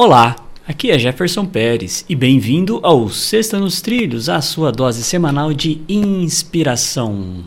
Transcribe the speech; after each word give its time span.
Olá, 0.00 0.36
aqui 0.64 0.92
é 0.92 0.96
Jefferson 0.96 1.44
Pérez 1.44 2.04
e 2.08 2.14
bem-vindo 2.14 2.78
ao 2.84 3.08
Sexta 3.08 3.58
nos 3.58 3.80
Trilhos, 3.80 4.28
a 4.28 4.40
sua 4.40 4.70
dose 4.70 5.02
semanal 5.02 5.52
de 5.52 5.80
inspiração. 5.88 7.44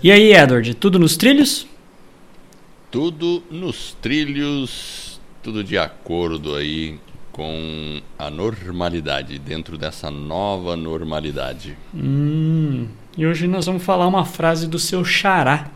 E 0.00 0.12
aí, 0.12 0.32
Edward, 0.32 0.74
tudo 0.74 0.96
nos 0.96 1.16
trilhos? 1.16 1.66
Tudo 2.88 3.42
nos 3.50 3.96
trilhos, 4.00 5.20
tudo 5.42 5.64
de 5.64 5.76
acordo 5.76 6.54
aí 6.54 7.00
com 7.32 8.00
a 8.18 8.30
normalidade, 8.30 9.38
dentro 9.38 9.78
dessa 9.78 10.10
nova 10.10 10.76
normalidade. 10.76 11.76
Hum, 11.94 12.88
e 13.16 13.26
hoje 13.26 13.46
nós 13.46 13.66
vamos 13.66 13.82
falar 13.82 14.06
uma 14.06 14.24
frase 14.24 14.66
do 14.66 14.78
seu 14.78 15.04
xará. 15.04 15.70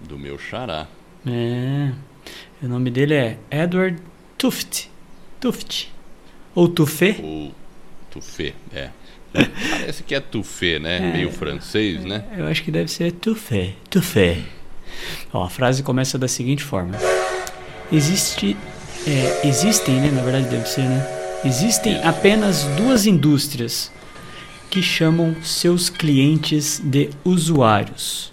Do 0.00 0.18
meu 0.18 0.38
xará. 0.38 0.86
É, 1.26 1.90
o 2.62 2.68
nome 2.68 2.90
dele 2.90 3.14
é 3.14 3.38
Edward 3.50 3.98
Tuft. 4.38 4.90
Tuft. 5.40 5.92
Ou 6.54 6.68
Tufé. 6.68 7.16
Ou 7.22 7.52
Tufé, 8.10 8.54
é. 8.72 8.90
Parece 9.32 10.04
que 10.04 10.14
é 10.14 10.20
Tufé, 10.20 10.78
né? 10.78 10.96
É, 10.96 11.12
Meio 11.12 11.30
francês, 11.30 12.04
né? 12.04 12.24
Eu 12.36 12.46
acho 12.46 12.62
que 12.62 12.70
deve 12.70 12.90
ser 12.90 13.12
Tufé. 13.12 13.74
Tufé. 13.90 14.38
Ó, 15.32 15.42
a 15.44 15.50
frase 15.50 15.82
começa 15.82 16.16
da 16.16 16.28
seguinte 16.28 16.62
forma: 16.62 16.96
Existe 17.90 18.56
é, 19.06 19.46
existem, 19.46 20.00
né? 20.00 20.10
Na 20.10 20.22
verdade 20.22 20.48
deve 20.48 20.68
ser, 20.68 20.82
né? 20.82 21.40
Existem 21.44 22.02
apenas 22.02 22.64
duas 22.76 23.06
indústrias 23.06 23.92
que 24.70 24.82
chamam 24.82 25.36
seus 25.42 25.90
clientes 25.90 26.80
de 26.82 27.10
usuários: 27.24 28.32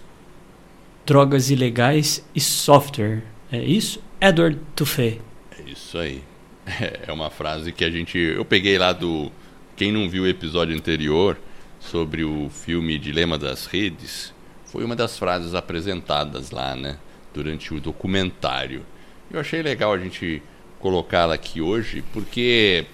drogas 1.04 1.50
ilegais 1.50 2.24
e 2.34 2.40
software. 2.40 3.22
É 3.50 3.62
isso? 3.62 4.02
Edward 4.20 4.58
Tuffet. 4.74 5.20
É 5.58 5.70
isso 5.70 5.98
aí. 5.98 6.22
É 7.06 7.12
uma 7.12 7.28
frase 7.28 7.72
que 7.72 7.84
a 7.84 7.90
gente. 7.90 8.16
Eu 8.16 8.44
peguei 8.44 8.78
lá 8.78 8.92
do. 8.92 9.30
Quem 9.76 9.92
não 9.92 10.08
viu 10.08 10.22
o 10.22 10.28
episódio 10.28 10.74
anterior 10.74 11.36
sobre 11.80 12.24
o 12.24 12.48
filme 12.48 12.98
Dilema 12.98 13.36
das 13.36 13.66
Redes, 13.66 14.32
foi 14.64 14.84
uma 14.84 14.94
das 14.94 15.18
frases 15.18 15.54
apresentadas 15.54 16.50
lá, 16.50 16.76
né? 16.76 16.98
Durante 17.34 17.74
o 17.74 17.80
documentário. 17.80 18.86
Eu 19.30 19.40
achei 19.40 19.60
legal 19.62 19.92
a 19.92 19.98
gente 19.98 20.42
colocá-la 20.82 21.34
aqui 21.34 21.62
hoje, 21.62 22.04
porque 22.12 22.84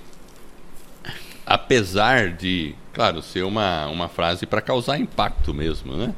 apesar 1.46 2.30
de, 2.30 2.74
claro, 2.92 3.22
ser 3.22 3.42
uma, 3.42 3.86
uma 3.86 4.08
frase 4.08 4.44
para 4.44 4.60
causar 4.60 4.98
impacto 4.98 5.54
mesmo, 5.54 5.96
né? 5.96 6.14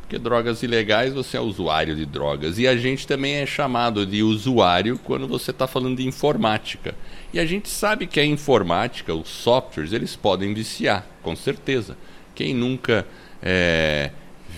Porque 0.00 0.18
drogas 0.18 0.62
ilegais 0.64 1.14
você 1.14 1.36
é 1.36 1.40
usuário 1.40 1.94
de 1.94 2.04
drogas. 2.04 2.58
E 2.58 2.66
a 2.66 2.76
gente 2.76 3.06
também 3.06 3.36
é 3.36 3.46
chamado 3.46 4.04
de 4.04 4.22
usuário 4.22 4.98
quando 4.98 5.26
você 5.28 5.52
está 5.52 5.66
falando 5.66 5.96
de 5.96 6.06
informática. 6.06 6.94
E 7.32 7.38
a 7.38 7.46
gente 7.46 7.68
sabe 7.68 8.06
que 8.06 8.20
a 8.20 8.26
informática, 8.26 9.14
os 9.14 9.28
softwares, 9.28 9.92
eles 9.92 10.16
podem 10.16 10.52
viciar, 10.52 11.06
com 11.22 11.34
certeza. 11.34 11.96
Quem 12.34 12.52
nunca 12.52 13.06
é, 13.40 14.10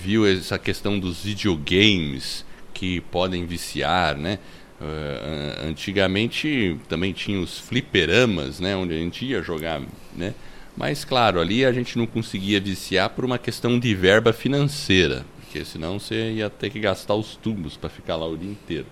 viu 0.02 0.26
essa 0.26 0.58
questão 0.58 0.98
dos 0.98 1.22
videogames 1.22 2.44
que 2.72 3.00
podem 3.02 3.46
viciar, 3.46 4.16
né? 4.16 4.38
Uh, 4.80 5.68
antigamente 5.68 6.78
também 6.88 7.12
tinha 7.12 7.40
os 7.40 7.58
fliperamas, 7.58 8.58
né, 8.58 8.74
onde 8.76 8.92
a 8.92 8.96
gente 8.96 9.24
ia 9.24 9.40
jogar, 9.40 9.80
né? 10.14 10.34
Mas 10.76 11.04
claro, 11.04 11.40
ali 11.40 11.64
a 11.64 11.72
gente 11.72 11.96
não 11.96 12.06
conseguia 12.06 12.60
viciar 12.60 13.10
por 13.10 13.24
uma 13.24 13.38
questão 13.38 13.78
de 13.78 13.94
verba 13.94 14.32
financeira, 14.32 15.24
porque 15.40 15.64
senão 15.64 16.00
você 16.00 16.32
ia 16.32 16.50
ter 16.50 16.70
que 16.70 16.80
gastar 16.80 17.14
os 17.14 17.36
tubos 17.36 17.76
para 17.76 17.88
ficar 17.88 18.16
lá 18.16 18.26
o 18.26 18.36
dia 18.36 18.50
inteiro. 18.50 18.86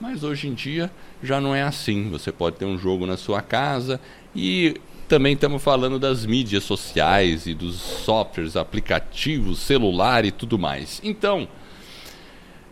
Mas 0.00 0.22
hoje 0.22 0.48
em 0.48 0.54
dia 0.54 0.90
já 1.22 1.40
não 1.40 1.54
é 1.54 1.62
assim. 1.62 2.08
Você 2.10 2.32
pode 2.32 2.56
ter 2.56 2.64
um 2.64 2.78
jogo 2.78 3.04
na 3.04 3.16
sua 3.16 3.42
casa 3.42 4.00
e 4.34 4.76
também 5.08 5.34
estamos 5.34 5.62
falando 5.62 5.98
das 5.98 6.24
mídias 6.24 6.64
sociais 6.64 7.46
e 7.46 7.54
dos 7.54 7.76
softwares, 7.76 8.56
aplicativos, 8.56 9.58
celular 9.58 10.24
e 10.24 10.30
tudo 10.30 10.58
mais. 10.58 11.00
Então, 11.02 11.48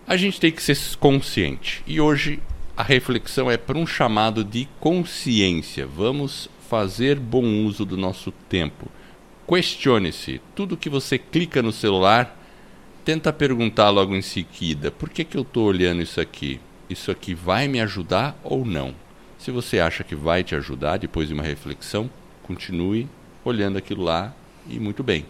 a 0.07 0.17
gente 0.17 0.41
tem 0.41 0.53
que 0.53 0.63
ser 0.63 0.79
consciente. 0.99 1.83
E 1.87 2.01
hoje 2.01 2.41
a 2.77 2.83
reflexão 2.83 3.51
é 3.51 3.57
para 3.57 3.77
um 3.77 3.87
chamado 3.87 4.45
de 4.45 4.69
consciência. 4.79 5.87
Vamos 5.87 6.49
fazer 6.69 7.19
bom 7.19 7.65
uso 7.65 7.85
do 7.85 7.97
nosso 7.97 8.31
tempo. 8.49 8.89
Questione-se. 9.49 10.41
Tudo 10.55 10.77
que 10.77 10.89
você 10.89 11.19
clica 11.19 11.63
no 11.63 11.73
celular, 11.73 12.41
tenta 13.05 13.33
perguntar 13.33 13.91
logo 13.91 14.15
em 14.15 14.23
seguida: 14.23 14.91
por 14.91 15.09
que, 15.09 15.25
que 15.25 15.37
eu 15.37 15.43
estou 15.43 15.67
olhando 15.67 16.03
isso 16.03 16.21
aqui? 16.21 16.61
Isso 16.89 17.11
aqui 17.11 17.35
vai 17.35 17.67
me 17.67 17.81
ajudar 17.81 18.39
ou 18.45 18.65
não? 18.65 18.95
Se 19.39 19.51
você 19.51 19.81
acha 19.81 20.05
que 20.05 20.15
vai 20.15 20.45
te 20.45 20.55
ajudar 20.55 20.99
depois 20.99 21.29
de 21.29 21.35
uma 21.35 21.43
reflexão, 21.43 22.09
continue 22.43 23.09
olhando 23.45 23.77
aquilo 23.77 24.05
lá 24.05 24.35
e 24.69 24.79
muito 24.79 25.03
bem. 25.03 25.25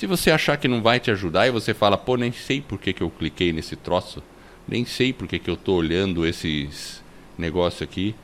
Se 0.00 0.06
você 0.06 0.30
achar 0.30 0.56
que 0.56 0.66
não 0.66 0.80
vai 0.80 0.98
te 0.98 1.10
ajudar 1.10 1.46
e 1.46 1.50
você 1.50 1.74
fala, 1.74 1.98
pô, 1.98 2.16
nem 2.16 2.32
sei 2.32 2.62
por 2.62 2.78
que, 2.78 2.90
que 2.90 3.02
eu 3.02 3.10
cliquei 3.10 3.52
nesse 3.52 3.76
troço, 3.76 4.22
nem 4.66 4.82
sei 4.82 5.12
por 5.12 5.28
que, 5.28 5.38
que 5.38 5.50
eu 5.50 5.56
estou 5.56 5.76
olhando 5.76 6.24
esses 6.24 7.04
negócios 7.36 7.82
aqui. 7.82 8.14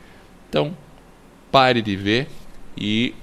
Então, 0.49 0.75
pare 1.53 1.83
de 1.83 1.95
ver 1.95 2.29
e 2.79 3.15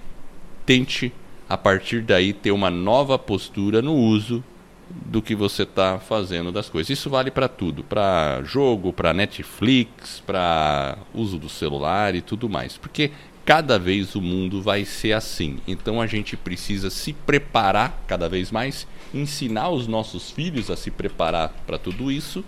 tente, 0.67 1.11
a 1.49 1.57
partir 1.57 2.03
daí, 2.03 2.31
ter 2.31 2.51
uma 2.51 2.69
nova 2.69 3.17
postura 3.17 3.81
no 3.81 3.95
uso 3.95 4.43
do 4.87 5.19
que 5.19 5.33
você 5.33 5.63
está 5.63 5.97
fazendo 5.97 6.51
das 6.51 6.69
coisas. 6.69 6.91
Isso 6.91 7.09
vale 7.09 7.31
para 7.31 7.47
tudo, 7.47 7.83
para 7.83 8.39
jogo, 8.43 8.93
para 8.93 9.15
Netflix, 9.15 10.21
para 10.23 10.99
uso 11.11 11.39
do 11.39 11.49
celular 11.49 12.13
e 12.13 12.21
tudo 12.21 12.47
mais. 12.47 12.77
Porque 12.77 13.09
cada 13.45 13.77
vez 13.77 14.15
o 14.15 14.21
mundo 14.21 14.61
vai 14.61 14.85
ser 14.85 15.13
assim. 15.13 15.59
Então 15.67 16.01
a 16.01 16.07
gente 16.07 16.37
precisa 16.37 16.89
se 16.89 17.13
preparar 17.13 18.03
cada 18.07 18.29
vez 18.29 18.51
mais, 18.51 18.87
ensinar 19.13 19.69
os 19.69 19.87
nossos 19.87 20.31
filhos 20.31 20.69
a 20.69 20.75
se 20.75 20.89
preparar 20.89 21.49
para 21.65 21.77
tudo 21.77 22.11
isso 22.11 22.43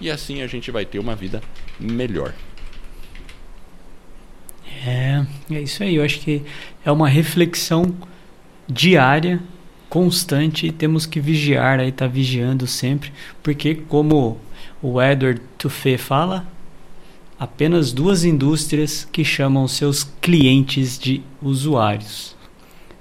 e 0.00 0.10
assim 0.10 0.42
a 0.42 0.46
gente 0.46 0.70
vai 0.70 0.84
ter 0.84 0.98
uma 0.98 1.14
vida 1.14 1.42
melhor. 1.78 2.32
É, 4.84 5.24
é 5.50 5.60
isso 5.60 5.82
aí. 5.82 5.96
Eu 5.96 6.04
acho 6.04 6.20
que 6.20 6.42
é 6.84 6.90
uma 6.90 7.08
reflexão 7.08 7.94
diária, 8.68 9.40
constante, 9.88 10.66
e 10.66 10.72
temos 10.72 11.06
que 11.06 11.20
vigiar, 11.20 11.80
aí 11.80 11.92
tá 11.92 12.06
vigiando 12.06 12.66
sempre, 12.66 13.12
porque 13.42 13.74
como 13.74 14.40
o 14.82 15.00
Edward 15.00 15.40
Tuffet 15.56 15.96
fala, 15.96 16.46
apenas 17.38 17.92
duas 17.92 18.24
indústrias 18.24 19.06
que 19.10 19.24
chamam 19.24 19.68
seus 19.68 20.04
clientes 20.20 20.98
de 20.98 21.22
usuários. 21.42 22.34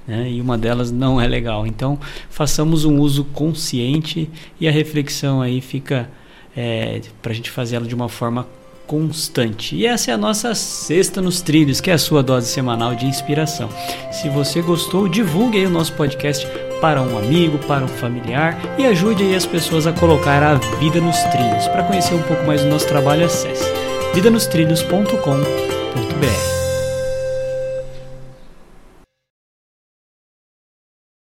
Né? 0.07 0.31
E 0.31 0.41
uma 0.41 0.57
delas 0.57 0.91
não 0.91 1.19
é 1.19 1.27
legal. 1.27 1.65
Então, 1.65 1.97
façamos 2.29 2.85
um 2.85 2.99
uso 2.99 3.23
consciente 3.25 4.29
e 4.59 4.67
a 4.67 4.71
reflexão 4.71 5.41
aí 5.41 5.61
fica 5.61 6.09
é, 6.55 7.01
para 7.21 7.31
a 7.31 7.35
gente 7.35 7.49
fazer 7.49 7.77
ela 7.77 7.87
de 7.87 7.95
uma 7.95 8.09
forma 8.09 8.47
constante. 8.85 9.75
E 9.75 9.85
essa 9.85 10.11
é 10.11 10.13
a 10.13 10.17
nossa 10.17 10.53
Sexta 10.53 11.21
nos 11.21 11.41
Trilhos, 11.41 11.81
que 11.81 11.89
é 11.89 11.93
a 11.93 11.97
sua 11.97 12.21
dose 12.21 12.47
semanal 12.47 12.93
de 12.93 13.07
inspiração. 13.07 13.67
Se 14.11 14.29
você 14.29 14.61
gostou, 14.61 15.07
divulgue 15.07 15.57
aí 15.57 15.65
o 15.65 15.71
nosso 15.71 15.93
podcast 15.93 16.47
para 16.79 17.01
um 17.01 17.17
amigo, 17.17 17.57
para 17.59 17.83
um 17.83 17.87
familiar 17.87 18.55
e 18.77 18.85
ajude 18.85 19.23
aí 19.23 19.35
as 19.35 19.45
pessoas 19.45 19.87
a 19.87 19.93
colocar 19.93 20.43
a 20.43 20.55
vida 20.77 21.01
nos 21.01 21.17
trilhos. 21.23 21.67
Para 21.69 21.83
conhecer 21.83 22.13
um 22.13 22.21
pouco 22.21 22.45
mais 22.45 22.61
do 22.61 22.69
nosso 22.69 22.87
trabalho, 22.87 23.25
acesse 23.25 23.84
vidanostrilhos.com.br. 24.15 26.54